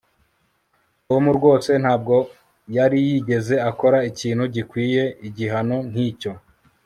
[1.07, 2.15] tom rwose ntabwo
[2.75, 6.31] yari yarigeze akora ikintu gikwiye igihano nkicyo